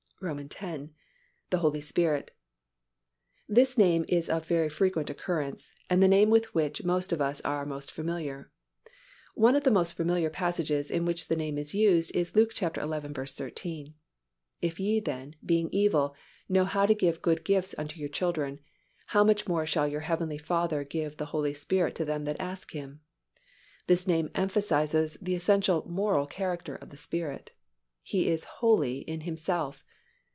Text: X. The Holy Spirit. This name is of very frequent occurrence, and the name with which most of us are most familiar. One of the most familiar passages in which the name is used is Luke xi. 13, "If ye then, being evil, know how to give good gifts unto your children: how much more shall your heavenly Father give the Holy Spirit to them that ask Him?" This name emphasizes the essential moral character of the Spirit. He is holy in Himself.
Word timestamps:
X. 0.21 0.81
The 1.49 1.57
Holy 1.57 1.81
Spirit. 1.81 2.29
This 3.49 3.75
name 3.75 4.05
is 4.07 4.29
of 4.29 4.45
very 4.45 4.69
frequent 4.69 5.09
occurrence, 5.09 5.71
and 5.89 6.03
the 6.03 6.07
name 6.07 6.29
with 6.29 6.53
which 6.53 6.83
most 6.83 7.11
of 7.11 7.19
us 7.19 7.41
are 7.41 7.65
most 7.65 7.89
familiar. 7.91 8.51
One 9.33 9.55
of 9.55 9.63
the 9.63 9.71
most 9.71 9.93
familiar 9.93 10.29
passages 10.29 10.91
in 10.91 11.05
which 11.05 11.27
the 11.27 11.35
name 11.35 11.57
is 11.57 11.73
used 11.73 12.15
is 12.15 12.35
Luke 12.35 12.51
xi. 12.51 12.67
13, 12.69 13.95
"If 14.61 14.79
ye 14.79 14.99
then, 14.99 15.33
being 15.43 15.69
evil, 15.71 16.15
know 16.47 16.65
how 16.65 16.85
to 16.85 16.93
give 16.93 17.23
good 17.23 17.43
gifts 17.43 17.73
unto 17.79 17.99
your 17.99 18.07
children: 18.07 18.59
how 19.07 19.23
much 19.23 19.47
more 19.47 19.65
shall 19.65 19.87
your 19.87 20.01
heavenly 20.01 20.37
Father 20.37 20.83
give 20.83 21.17
the 21.17 21.25
Holy 21.33 21.55
Spirit 21.55 21.95
to 21.95 22.05
them 22.05 22.25
that 22.25 22.39
ask 22.39 22.73
Him?" 22.73 23.01
This 23.87 24.05
name 24.05 24.29
emphasizes 24.35 25.17
the 25.19 25.33
essential 25.33 25.83
moral 25.89 26.27
character 26.27 26.75
of 26.75 26.91
the 26.91 26.97
Spirit. 26.97 27.53
He 28.03 28.27
is 28.29 28.43
holy 28.43 28.99
in 28.99 29.21
Himself. 29.21 29.83